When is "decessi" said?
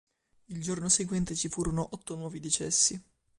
2.39-2.99